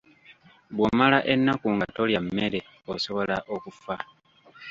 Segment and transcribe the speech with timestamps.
[0.75, 2.59] Bw'omala ennaku nga tolya mmere
[2.93, 3.95] osobola okufa.